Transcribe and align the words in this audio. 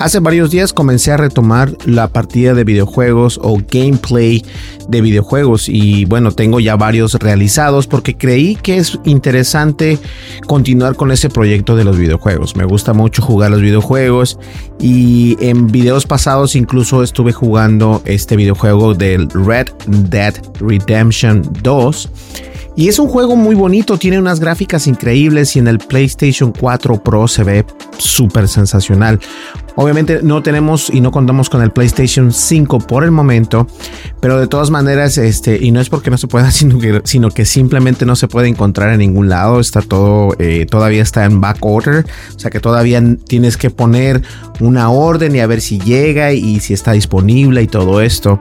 Hace 0.00 0.18
varios 0.18 0.50
días 0.50 0.72
comencé 0.72 1.12
a 1.12 1.18
retomar 1.18 1.76
la 1.84 2.08
partida 2.08 2.54
de 2.54 2.64
videojuegos 2.64 3.38
o 3.42 3.58
gameplay 3.70 4.42
de 4.88 5.02
videojuegos 5.02 5.68
y 5.68 6.06
bueno, 6.06 6.32
tengo 6.32 6.58
ya 6.58 6.74
varios 6.74 7.12
realizados 7.16 7.86
porque 7.86 8.16
creí 8.16 8.56
que 8.56 8.78
es 8.78 8.98
interesante 9.04 9.98
continuar 10.46 10.96
con 10.96 11.12
ese 11.12 11.28
proyecto 11.28 11.76
de 11.76 11.84
los 11.84 11.98
videojuegos. 11.98 12.56
Me 12.56 12.64
gusta 12.64 12.94
mucho 12.94 13.20
jugar 13.20 13.50
los 13.50 13.60
videojuegos 13.60 14.38
y 14.80 15.36
en 15.38 15.66
videos 15.66 16.06
pasados 16.06 16.56
incluso 16.56 17.02
estuve 17.02 17.34
jugando 17.34 18.00
este 18.06 18.36
videojuego 18.36 18.94
del 18.94 19.28
Red 19.28 19.68
Dead 19.86 20.34
Redemption 20.60 21.42
2 21.62 22.10
y 22.76 22.88
es 22.88 22.98
un 22.98 23.08
juego 23.08 23.36
muy 23.36 23.54
bonito, 23.54 23.98
tiene 23.98 24.18
unas 24.18 24.40
gráficas 24.40 24.86
increíbles 24.86 25.56
y 25.56 25.58
en 25.58 25.68
el 25.68 25.78
PlayStation 25.78 26.52
4 26.52 27.02
Pro 27.02 27.28
se 27.28 27.42
ve 27.42 27.64
súper 27.98 28.48
sensacional. 28.48 29.20
Obviamente 29.76 30.20
no 30.22 30.42
tenemos 30.42 30.90
y 30.90 31.00
no 31.00 31.10
contamos 31.10 31.50
con 31.50 31.62
el 31.62 31.72
PlayStation 31.72 32.32
5 32.32 32.78
por 32.80 33.02
el 33.04 33.10
momento, 33.10 33.66
pero 34.20 34.38
de 34.38 34.46
todas 34.46 34.70
maneras, 34.70 35.18
este, 35.18 35.58
y 35.60 35.70
no 35.72 35.80
es 35.80 35.88
porque 35.88 36.10
no 36.10 36.18
se 36.18 36.28
pueda, 36.28 36.50
sino 37.04 37.30
que, 37.30 37.44
simplemente 37.44 38.06
no 38.06 38.14
se 38.14 38.28
puede 38.28 38.48
encontrar 38.48 38.92
en 38.92 38.98
ningún 39.00 39.28
lado. 39.28 39.60
Está 39.60 39.82
todo, 39.82 40.34
eh, 40.38 40.66
todavía 40.70 41.02
está 41.02 41.24
en 41.24 41.40
back 41.40 41.58
order, 41.60 42.06
o 42.34 42.38
sea 42.38 42.50
que 42.50 42.60
todavía 42.60 43.02
tienes 43.26 43.56
que 43.56 43.70
poner 43.70 44.22
una 44.60 44.90
orden 44.90 45.34
y 45.34 45.40
a 45.40 45.46
ver 45.46 45.60
si 45.60 45.80
llega 45.80 46.32
y 46.32 46.60
si 46.60 46.72
está 46.72 46.92
disponible 46.92 47.62
y 47.62 47.66
todo 47.66 48.00
esto. 48.00 48.40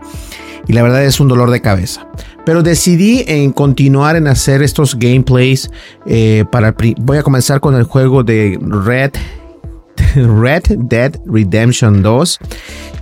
Y 0.67 0.73
la 0.73 0.83
verdad 0.83 1.03
es 1.03 1.19
un 1.19 1.27
dolor 1.27 1.49
de 1.49 1.61
cabeza. 1.61 2.07
Pero 2.49 2.63
decidí 2.63 3.23
en 3.27 3.51
continuar 3.51 4.15
en 4.15 4.25
hacer 4.25 4.63
estos 4.63 4.97
gameplays. 4.97 5.69
Eh, 6.07 6.45
para, 6.51 6.75
voy 6.97 7.19
a 7.19 7.21
comenzar 7.21 7.59
con 7.59 7.75
el 7.75 7.83
juego 7.83 8.23
de 8.23 8.57
Red 8.59 9.11
Red 10.15 10.63
Dead 10.79 11.15
Redemption 11.27 12.01
2 12.01 12.39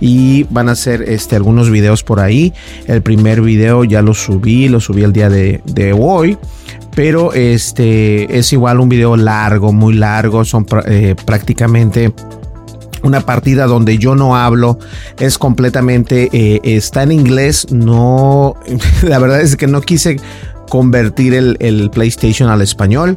y 0.00 0.42
van 0.50 0.68
a 0.68 0.72
hacer 0.72 1.00
este, 1.00 1.34
algunos 1.34 1.70
videos 1.70 2.02
por 2.02 2.20
ahí. 2.20 2.52
El 2.88 3.00
primer 3.00 3.40
video 3.40 3.84
ya 3.84 4.02
lo 4.02 4.12
subí, 4.12 4.68
lo 4.68 4.80
subí 4.80 5.02
el 5.02 5.14
día 5.14 5.30
de, 5.30 5.96
hoy. 5.98 6.36
Pero 6.94 7.32
este 7.32 8.38
es 8.38 8.52
igual 8.52 8.80
un 8.80 8.90
video 8.90 9.16
largo, 9.16 9.72
muy 9.72 9.94
largo. 9.94 10.44
Son 10.44 10.66
eh, 10.84 11.14
prácticamente 11.24 12.12
una 13.02 13.20
partida 13.20 13.66
donde 13.66 13.98
yo 13.98 14.14
no 14.14 14.36
hablo, 14.36 14.78
es 15.18 15.38
completamente, 15.38 16.28
eh, 16.32 16.60
está 16.64 17.02
en 17.02 17.12
inglés, 17.12 17.66
no, 17.70 18.54
la 19.02 19.18
verdad 19.18 19.40
es 19.40 19.56
que 19.56 19.66
no 19.66 19.80
quise 19.80 20.18
convertir 20.68 21.34
el, 21.34 21.90
PlayStation 21.90 22.48
al 22.48 22.62
español. 22.62 23.16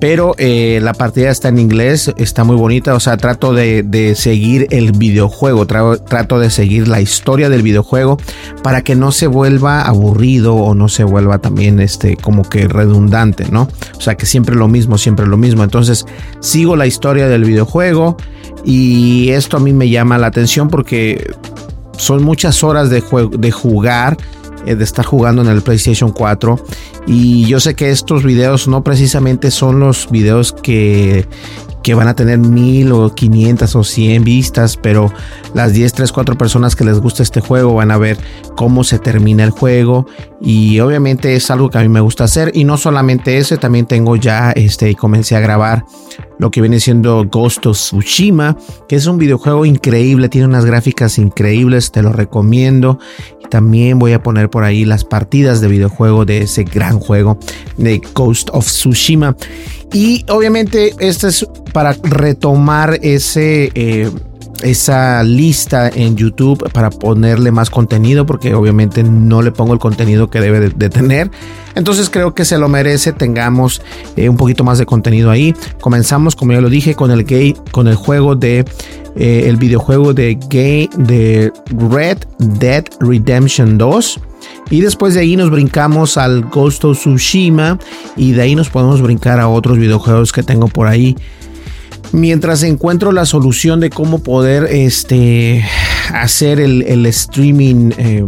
Pero 0.00 0.34
eh, 0.38 0.80
la 0.82 0.92
partida 0.92 1.30
está 1.30 1.48
en 1.48 1.58
inglés, 1.58 2.12
está 2.16 2.44
muy 2.44 2.56
bonita. 2.56 2.94
O 2.94 3.00
sea, 3.00 3.16
trato 3.16 3.52
de, 3.52 4.14
seguir 4.16 4.66
el 4.70 4.92
videojuego, 4.92 5.66
trato 5.66 6.38
de 6.38 6.50
seguir 6.50 6.88
la 6.88 7.00
historia 7.00 7.48
del 7.48 7.62
videojuego 7.62 8.18
para 8.62 8.82
que 8.82 8.94
no 8.94 9.12
se 9.12 9.26
vuelva 9.26 9.82
aburrido 9.82 10.54
o 10.54 10.74
no 10.74 10.88
se 10.88 11.04
vuelva 11.04 11.38
también 11.38 11.80
este 11.80 12.16
como 12.16 12.48
que 12.48 12.68
redundante, 12.68 13.46
¿no? 13.50 13.68
O 13.96 14.00
sea, 14.00 14.16
que 14.16 14.26
siempre 14.26 14.54
lo 14.54 14.68
mismo, 14.68 14.98
siempre 14.98 15.26
lo 15.26 15.36
mismo. 15.36 15.64
Entonces, 15.64 16.06
sigo 16.40 16.76
la 16.76 16.86
historia 16.86 17.28
del 17.28 17.44
videojuego 17.44 18.16
y 18.64 19.30
esto 19.30 19.56
a 19.56 19.60
mí 19.60 19.72
me 19.72 19.88
llama 19.88 20.18
la 20.18 20.28
atención 20.28 20.68
porque 20.68 21.34
son 21.96 22.22
muchas 22.22 22.64
horas 22.64 22.90
de, 22.90 23.02
de 23.38 23.50
jugar 23.50 24.16
eh, 24.66 24.76
de 24.76 24.84
estar 24.84 25.04
jugando 25.04 25.42
en 25.42 25.48
el 25.48 25.62
PlayStation 25.62 26.10
4. 26.10 26.58
Y 27.06 27.44
yo 27.44 27.60
sé 27.60 27.74
que 27.74 27.90
estos 27.90 28.24
videos 28.24 28.66
no 28.66 28.82
precisamente 28.82 29.50
son 29.50 29.78
los 29.78 30.10
videos 30.10 30.52
que, 30.52 31.26
que 31.82 31.92
van 31.92 32.08
a 32.08 32.14
tener 32.14 32.38
mil 32.38 32.92
o 32.92 33.14
500 33.14 33.76
o 33.76 33.84
100 33.84 34.24
vistas, 34.24 34.78
pero 34.78 35.12
las 35.52 35.74
10, 35.74 35.92
3, 35.92 36.12
4 36.12 36.38
personas 36.38 36.74
que 36.74 36.84
les 36.84 36.98
gusta 36.98 37.22
este 37.22 37.42
juego 37.42 37.74
van 37.74 37.90
a 37.90 37.98
ver 37.98 38.16
cómo 38.56 38.84
se 38.84 38.98
termina 38.98 39.44
el 39.44 39.50
juego 39.50 40.06
y 40.40 40.80
obviamente 40.80 41.36
es 41.36 41.50
algo 41.50 41.68
que 41.68 41.76
a 41.76 41.82
mí 41.82 41.90
me 41.90 42.00
gusta 42.00 42.24
hacer 42.24 42.50
y 42.54 42.64
no 42.64 42.78
solamente 42.78 43.36
eso, 43.36 43.58
también 43.58 43.84
tengo 43.84 44.16
ya 44.16 44.52
este 44.52 44.90
y 44.90 44.94
comencé 44.94 45.36
a 45.36 45.40
grabar 45.40 45.84
lo 46.38 46.50
que 46.50 46.60
viene 46.60 46.80
siendo 46.80 47.24
Ghost 47.24 47.66
of 47.66 47.76
Tsushima, 47.76 48.56
que 48.88 48.96
es 48.96 49.06
un 49.06 49.18
videojuego 49.18 49.64
increíble, 49.64 50.28
tiene 50.28 50.46
unas 50.46 50.64
gráficas 50.64 51.18
increíbles, 51.18 51.92
te 51.92 52.02
lo 52.02 52.12
recomiendo. 52.12 52.98
Y 53.44 53.48
también 53.48 53.98
voy 53.98 54.12
a 54.12 54.22
poner 54.22 54.50
por 54.50 54.64
ahí 54.64 54.84
las 54.84 55.04
partidas 55.04 55.60
de 55.60 55.68
videojuego 55.68 56.24
de 56.24 56.42
ese 56.42 56.64
gran 56.64 56.98
juego 56.98 57.38
de 57.76 58.00
Ghost 58.14 58.50
of 58.52 58.66
Tsushima. 58.66 59.36
Y 59.92 60.24
obviamente 60.28 60.94
este 60.98 61.28
es 61.28 61.46
para 61.72 61.96
retomar 62.02 62.98
ese... 63.02 63.70
Eh, 63.74 64.10
esa 64.62 65.22
lista 65.22 65.88
en 65.88 66.16
YouTube 66.16 66.70
para 66.72 66.90
ponerle 66.90 67.50
más 67.50 67.70
contenido 67.70 68.26
porque 68.26 68.54
obviamente 68.54 69.02
no 69.02 69.42
le 69.42 69.52
pongo 69.52 69.72
el 69.72 69.78
contenido 69.78 70.28
que 70.30 70.40
debe 70.40 70.60
de, 70.70 70.88
tener. 70.88 71.30
Entonces 71.74 72.08
creo 72.10 72.34
que 72.34 72.44
se 72.44 72.58
lo 72.58 72.68
merece, 72.68 73.12
tengamos 73.12 73.82
eh, 74.16 74.28
un 74.28 74.36
poquito 74.36 74.64
más 74.64 74.78
de 74.78 74.86
contenido 74.86 75.30
ahí. 75.30 75.54
Comenzamos, 75.80 76.36
como 76.36 76.52
ya 76.52 76.60
lo 76.60 76.68
dije, 76.68 76.94
con 76.94 77.10
el 77.10 77.24
gay, 77.24 77.56
con 77.72 77.88
el 77.88 77.96
juego 77.96 78.36
de 78.36 78.64
eh, 79.16 79.44
el 79.46 79.56
videojuego 79.56 80.12
de 80.12 80.36
de 80.96 81.52
Red 81.90 82.18
Dead 82.38 82.84
Redemption 83.00 83.78
2. 83.78 84.20
Y 84.70 84.80
después 84.80 85.14
de 85.14 85.20
ahí 85.20 85.36
nos 85.36 85.50
brincamos 85.50 86.16
al 86.16 86.44
Ghost 86.44 86.84
of 86.84 86.98
Tsushima 86.98 87.78
y 88.16 88.32
de 88.32 88.42
ahí 88.42 88.54
nos 88.54 88.70
podemos 88.70 89.00
brincar 89.02 89.40
a 89.40 89.48
otros 89.48 89.78
videojuegos 89.78 90.32
que 90.32 90.42
tengo 90.42 90.68
por 90.68 90.86
ahí 90.86 91.16
mientras 92.14 92.62
encuentro 92.62 93.12
la 93.12 93.26
solución 93.26 93.80
de 93.80 93.90
cómo 93.90 94.20
poder 94.20 94.68
este, 94.70 95.64
hacer 96.12 96.60
el, 96.60 97.06
streaming, 97.06 97.90
eh, 97.98 98.24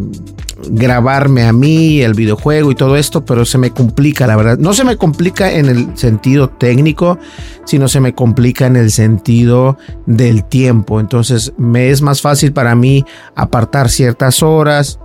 grabarme 0.69 1.45
a 1.45 1.53
mí, 1.53 2.03
el 2.03 2.15
videojuego 2.15 2.73
y 2.73 2.75
todo 2.75 2.97
esto, 2.97 3.25
pero 3.25 3.45
se 3.45 3.59
me 3.59 3.71
complica, 3.71 4.27
la 4.27 4.37
verdad. 4.37 4.59
No 4.59 4.75
se 4.75 4.85
me 4.85 4.97
complica 4.97 5.53
en 5.53 5.67
el 5.67 5.97
sentido 5.97 6.49
técnico, 6.49 7.19
sino 7.65 7.87
se 7.87 8.01
me 8.01 8.13
complica 8.13 8.67
en 8.67 8.75
el 8.75 8.91
sentido 8.91 9.79
del 10.07 10.45
tiempo. 10.45 10.99
Entonces 10.99 11.53
me 11.57 11.91
es 11.91 12.03
más 12.03 12.21
fácil 12.21 12.53
para 12.53 12.75
mí 12.75 13.05
apartar 13.37 13.89
ciertas 13.89 14.43
horas 14.43 14.99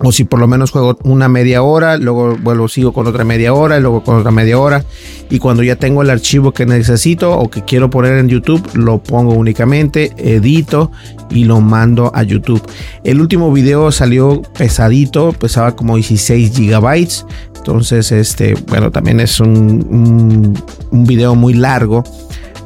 o 0.00 0.12
si 0.12 0.24
por 0.24 0.38
lo 0.38 0.46
menos 0.46 0.70
juego 0.70 0.96
una 1.02 1.28
media 1.28 1.62
hora, 1.62 1.96
luego 1.96 2.36
vuelvo, 2.40 2.68
sigo 2.68 2.92
con 2.92 3.06
otra 3.06 3.24
media 3.24 3.52
hora, 3.52 3.78
y 3.78 3.80
luego 3.80 4.04
con 4.04 4.16
otra 4.16 4.30
media 4.30 4.58
hora. 4.58 4.84
Y 5.30 5.38
cuando 5.38 5.62
ya 5.62 5.76
tengo 5.76 6.02
el 6.02 6.10
archivo 6.10 6.52
que 6.52 6.66
necesito 6.66 7.36
o 7.36 7.50
que 7.50 7.64
quiero 7.64 7.90
poner 7.90 8.18
en 8.18 8.28
YouTube, 8.28 8.62
lo 8.74 9.02
pongo 9.02 9.34
únicamente, 9.34 10.12
edito 10.18 10.92
y 11.30 11.44
lo 11.44 11.60
mando 11.60 12.12
a 12.14 12.22
YouTube. 12.22 12.62
El 13.02 13.20
último 13.20 13.52
video 13.52 13.90
salió 13.90 14.42
pesadito, 14.56 15.32
pesaba 15.32 15.74
como 15.74 15.96
16 15.96 16.52
gigabytes. 16.54 17.26
Entonces, 17.56 18.12
este, 18.12 18.54
bueno, 18.68 18.90
también 18.90 19.20
es 19.20 19.40
un, 19.40 19.48
un, 19.90 20.62
un 20.90 21.04
video 21.04 21.34
muy 21.34 21.54
largo 21.54 22.04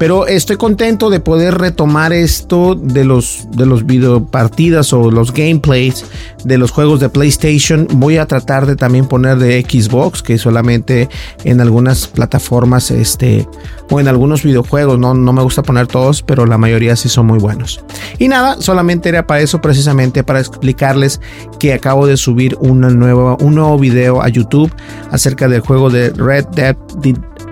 Pero 0.02 0.26
estoy 0.26 0.56
contento 0.56 1.10
de 1.10 1.20
poder 1.20 1.58
retomar 1.58 2.12
esto 2.12 2.75
de 2.75 3.04
los, 3.04 3.46
de 3.52 3.66
los 3.66 3.87
videopartidas 3.87 4.93
o 4.93 5.12
los 5.12 5.32
gameplays 5.32 6.04
de 6.43 6.58
los 6.58 6.72
juegos 6.72 6.99
de 6.99 7.08
PlayStation. 7.08 7.87
Voy 7.88 8.16
a 8.16 8.26
tratar 8.26 8.66
de 8.66 8.75
también 8.75 9.06
poner 9.06 9.38
de 9.38 9.62
Xbox, 9.62 10.20
que 10.20 10.38
solamente 10.38 11.08
en 11.44 11.60
algunas 11.60 12.08
plataformas 12.08 12.90
este, 12.90 13.46
o 13.90 14.00
en 14.00 14.08
algunos 14.08 14.43
videojuegos. 14.43 14.99
No, 14.99 15.14
no 15.14 15.32
me 15.32 15.43
gusta 15.43 15.62
poner 15.62 15.87
todos, 15.87 16.25
pero 16.25 16.46
la 16.46 16.58
mayoría 16.58 16.96
sí 16.96 17.08
son 17.08 17.26
muy 17.26 17.38
buenos. 17.38 17.84
Y 18.19 18.26
nada, 18.26 18.56
solamente 18.60 19.08
era 19.08 19.28
para 19.28 19.40
eso, 19.40 19.60
precisamente 19.60 20.25
para 20.25 20.40
explicarles 20.40 21.20
que 21.60 21.75
acabo 21.75 22.08
de 22.08 22.16
subir 22.16 22.56
una 22.58 22.90
nueva, 22.90 23.37
un 23.38 23.55
nuevo 23.55 23.78
video 23.78 24.20
a 24.20 24.28
YouTube 24.28 24.75
acerca 25.12 25.46
del 25.46 25.60
juego 25.60 25.90
de 25.90 26.10
Red 26.10 26.46
Dead 26.56 26.76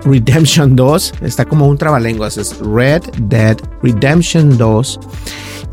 Redemption 0.05 0.75
2. 0.75 1.13
Está 1.21 1.45
como 1.45 1.67
un 1.67 1.77
trabalenguas, 1.77 2.37
es 2.37 2.57
Red 2.59 3.03
Dead 3.19 3.57
Redemption 3.81 4.57
2 4.57 4.99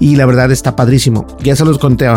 y 0.00 0.16
la 0.16 0.26
verdad 0.26 0.50
está 0.50 0.76
padrísimo. 0.76 1.26
Ya 1.42 1.56
se 1.56 1.64
los 1.64 1.78
conté. 1.78 2.08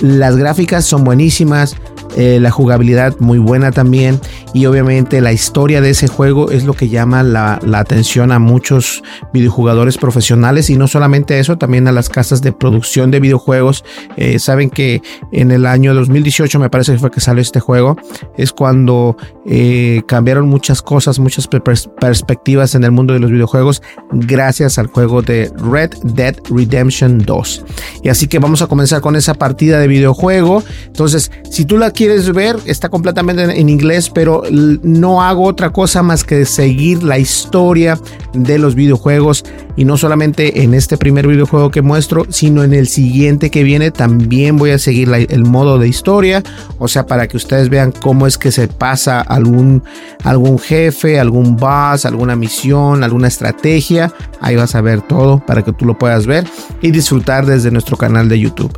Las 0.00 0.36
gráficas 0.36 0.84
son 0.84 1.04
buenísimas, 1.04 1.76
eh, 2.20 2.38
la 2.38 2.50
jugabilidad 2.50 3.16
muy 3.18 3.38
buena 3.38 3.72
también 3.72 4.20
y 4.52 4.66
obviamente 4.66 5.22
la 5.22 5.32
historia 5.32 5.80
de 5.80 5.88
ese 5.88 6.06
juego 6.06 6.50
es 6.50 6.64
lo 6.64 6.74
que 6.74 6.90
llama 6.90 7.22
la, 7.22 7.58
atención 7.72 8.30
a 8.30 8.38
muchos 8.38 9.02
videojugadores 9.32 9.96
profesionales 9.96 10.68
y 10.68 10.76
no 10.76 10.86
solamente 10.86 11.38
eso, 11.38 11.56
también 11.56 11.88
a 11.88 11.92
las 11.92 12.10
casas 12.10 12.42
de 12.42 12.52
producción 12.52 13.10
de 13.10 13.20
videojuegos. 13.20 13.86
Eh, 14.18 14.38
saben 14.38 14.68
que 14.68 15.00
en 15.32 15.50
el 15.50 15.64
año 15.64 15.94
2018 15.94 16.58
me 16.58 16.68
parece 16.68 16.92
que 16.92 16.98
fue 16.98 17.10
que 17.10 17.22
salió 17.22 17.40
este 17.40 17.58
juego, 17.58 17.96
es 18.36 18.52
cuando 18.52 19.16
eh, 19.46 20.02
cambiaron 20.06 20.46
muchas 20.46 20.82
cosas, 20.82 21.18
muchas 21.18 21.48
perspectivas 21.48 22.74
en 22.74 22.84
el 22.84 22.90
mundo 22.90 23.14
de 23.14 23.20
los 23.20 23.30
videojuegos 23.30 23.80
gracias 24.12 24.76
al 24.76 24.88
juego 24.88 25.22
de 25.22 25.50
Red 25.56 25.92
Dead 26.02 26.36
Redemption 26.50 27.16
2. 27.16 27.64
Y 28.02 28.10
así 28.10 28.26
que 28.26 28.38
vamos 28.38 28.60
a 28.60 28.66
comenzar 28.66 29.00
con 29.00 29.16
esa 29.16 29.32
partida 29.32 29.78
de 29.78 29.88
videojuego. 29.88 30.62
Entonces, 30.86 31.30
si 31.50 31.64
tú 31.64 31.78
la 31.78 31.90
quieres 31.92 32.09
ver, 32.32 32.56
está 32.64 32.88
completamente 32.88 33.42
en, 33.42 33.68
inglés, 33.68 34.10
pero 34.10 34.42
no 34.50 35.22
hago 35.22 35.44
otra 35.44 35.70
cosa 35.70 36.02
más 36.02 36.24
que 36.24 36.44
seguir 36.44 37.02
la 37.02 37.18
historia 37.18 37.98
de 38.32 38.58
los 38.58 38.74
videojuegos. 38.74 39.44
Y 39.76 39.84
no 39.84 39.96
solamente 39.96 40.62
en 40.62 40.74
este 40.74 40.96
primer 40.96 41.26
videojuego 41.26 41.70
que 41.70 41.82
muestro, 41.82 42.26
sino 42.28 42.64
en 42.64 42.74
el 42.74 42.86
siguiente 42.88 43.50
que 43.50 43.62
viene 43.62 43.90
también 43.90 44.56
voy 44.56 44.70
a 44.70 44.78
seguir 44.78 45.10
el 45.12 45.44
modo 45.44 45.78
de 45.78 45.88
historia, 45.88 46.42
o 46.78 46.88
sea, 46.88 47.06
para 47.06 47.28
que 47.28 47.36
ustedes 47.36 47.68
vean 47.68 47.92
cómo 47.92 48.26
es 48.26 48.36
que 48.36 48.52
se 48.52 48.68
pasa 48.68 49.20
algún, 49.20 49.82
algún 50.24 50.58
jefe, 50.58 51.18
algún 51.18 51.56
boss, 51.56 52.04
alguna 52.04 52.36
misión, 52.36 53.04
alguna 53.04 53.28
estrategia, 53.28 54.12
ahí 54.40 54.56
vas 54.56 54.74
a 54.74 54.80
ver 54.80 55.02
todo 55.02 55.44
para 55.46 55.62
que 55.62 55.72
tú 55.72 55.84
lo 55.84 55.98
puedas 55.98 56.26
ver 56.26 56.46
y 56.80 56.90
disfrutar 56.90 57.46
desde 57.46 57.70
nuestro 57.70 57.96
canal 57.96 58.28
de 58.28 58.40
YouTube. 58.40 58.76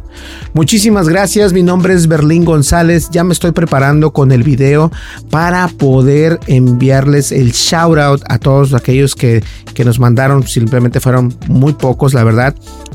Muchísimas 0.53 1.09
gracias, 1.09 1.53
mi 1.53 1.62
nombre 1.62 1.94
es 1.94 2.06
Berlín 2.06 2.44
González, 2.44 3.09
ya 3.11 3.25
me 3.25 3.32
estoy 3.32 3.53
preparando 3.53 4.12
con 4.12 4.32
el 4.32 4.43
video 4.43 4.91
para 5.31 5.69
poder 5.69 6.38
enviarles 6.47 7.32
el 7.32 7.53
shout 7.53 7.99
out 7.99 8.23
a 8.29 8.38
todos 8.38 8.75
aquellos 8.75 9.14
que, 9.14 9.43
que 9.75 9.85
nos 9.85 9.99
mandaron. 9.99 10.47
Simplemente 10.47 11.00
fueron 11.00 11.35
muy 11.49 11.73
pocos, 11.73 12.14
la 12.14 12.25
verdad. 12.25 12.55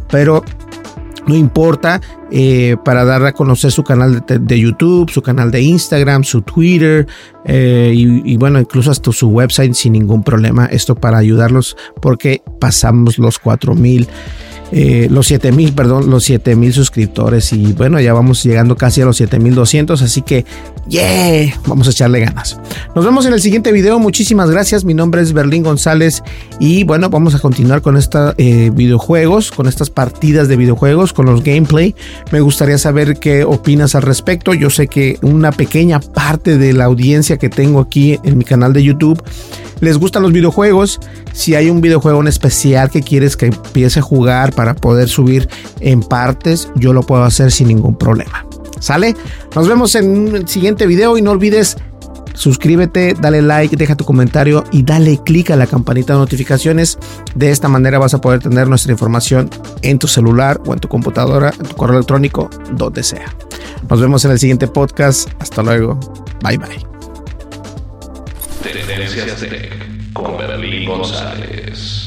Pero 0.10 0.44
no 1.28 1.36
importa, 1.36 2.02
eh, 2.32 2.78
para 2.84 3.06
dar 3.06 3.26
a 3.26 3.34
conocer 3.34 3.72
su 3.72 3.84
canal 3.84 4.24
de, 4.28 4.60
YouTube, 4.60 5.10
su 5.10 5.22
canal 5.22 5.52
de 5.52 5.62
Instagram, 5.62 6.24
su 6.24 6.42
Twitter 6.42 7.08
eh, 7.46 7.92
y, 7.94 8.38
bueno, 8.38 8.60
incluso 8.60 8.92
hasta 8.92 9.12
su 9.12 9.30
website 9.30 9.74
sin 9.74 9.94
ningún 9.94 10.24
problema. 10.24 10.66
Esto 10.66 10.96
para 10.96 11.18
ayudarlos 11.18 11.78
porque 12.02 12.42
pasamos 12.60 13.18
los 13.18 13.40
4000 13.40 14.08
eh, 14.72 15.08
los 15.10 15.28
7000, 15.28 15.74
perdón, 15.74 16.10
los 16.10 16.24
7000 16.26 16.74
suscriptores 16.74 17.54
y 17.54 17.74
bueno, 17.74 18.00
ya 18.00 18.14
vamos 18.14 18.44
llegando 18.44 18.76
casi 18.76 19.02
a 19.02 19.06
los 19.06 19.18
7200, 19.18 20.02
así 20.02 20.22
que 20.22 20.46
yeah, 20.90 21.54
vamos 21.68 21.88
a 21.88 21.92
echarle 21.92 22.20
ganas. 22.20 22.60
Nos 22.96 23.06
vemos 23.06 23.26
en 23.26 23.34
el 23.34 23.42
siguiente 23.42 23.72
video, 23.72 24.00
muchísimas 24.00 24.50
gracias, 24.50 24.84
mi 24.84 24.94
nombre 24.94 25.22
es 25.22 25.34
Berlín 25.34 25.64
González 25.64 26.22
y 26.60 26.84
bueno, 26.84 27.10
vamos 27.10 27.36
a 27.36 27.40
continuar 27.40 27.82
con 27.82 27.98
estos 27.98 28.36
eh, 28.38 28.72
videojuegos, 28.74 29.52
con 29.52 29.68
estas 29.68 29.90
partidas 29.90 30.48
de 30.48 30.58
videojuegos, 30.58 31.14
con 31.14 31.26
los 31.26 31.44
gameplay. 31.44 31.96
Me 32.32 32.42
gustaría 32.42 32.78
saber 32.78 33.18
qué 33.20 33.44
opinas 33.44 33.96
al 33.96 34.02
respecto. 34.02 34.54
Yo 34.54 34.70
sé 34.70 34.88
que 34.88 35.18
una 35.22 35.52
pequeña 35.52 36.00
parte 36.00 36.58
de 36.58 36.74
la 36.74 36.86
audiencia 36.86 37.38
que 37.38 37.50
tengo 37.50 37.80
aquí 37.80 38.20
en 38.24 38.38
mi 38.38 38.44
canal 38.44 38.74
de 38.74 38.84
YouTube 38.84 39.22
les 39.80 39.98
gustan 39.98 40.24
los 40.24 40.32
videojuegos, 40.32 41.00
si 41.34 41.54
hay 41.54 41.70
un 41.70 41.82
videojuego 41.82 42.22
en 42.22 42.28
especial 42.28 42.90
que 42.90 43.02
quieres 43.02 43.38
que 43.38 43.48
empiece 43.48 44.00
a 44.00 44.02
jugar 44.02 44.54
para 44.58 44.76
poder 44.76 45.08
subir 45.08 45.48
en 45.82 46.02
partes, 46.02 46.70
yo 46.76 46.92
lo 46.92 47.04
puedo 47.04 47.24
hacer 47.24 47.52
sin 47.52 47.68
ningún 47.68 47.96
problema. 47.96 48.44
¿Sale? 48.80 49.16
Nos 49.56 49.68
vemos 49.68 49.94
en 49.94 50.10
un 50.10 50.48
siguiente 50.48 50.88
video 50.88 51.16
y 51.16 51.22
no 51.22 51.30
olvides 51.30 51.78
suscríbete, 52.34 53.16
dale 53.20 53.42
like, 53.42 53.76
deja 53.76 53.96
tu 53.96 54.04
comentario 54.04 54.64
y 54.72 54.84
dale 54.84 55.20
click 55.24 55.52
a 55.52 55.56
la 55.56 55.68
campanita 55.68 56.14
de 56.14 56.20
notificaciones. 56.20 56.98
De 57.36 57.52
esta 57.52 57.68
manera 57.68 58.00
vas 58.00 58.16
a 58.16 58.22
poder 58.22 58.40
tener 58.40 58.68
nuestra 58.68 58.92
información 58.92 59.50
en 59.84 60.00
tu 60.00 60.08
celular 60.08 60.60
o 60.66 60.74
en 60.74 60.80
tu 60.80 60.88
computadora, 60.88 61.54
en 61.60 61.68
tu 61.68 61.76
correo 61.76 61.98
electrónico, 61.98 62.50
donde 62.74 63.04
sea. 63.04 63.36
Nos 63.88 64.02
vemos 64.02 64.26
en 64.26 64.32
el 64.32 64.40
siguiente 64.40 64.68
podcast. 64.68 65.30
Hasta 65.40 65.62
luego. 65.62 66.00
Bye 66.44 66.58
bye. 66.58 66.86
Tendencias 68.64 69.40
Tech 69.40 70.14
con 70.14 70.38
Berlín 70.38 70.90
González. 70.90 72.07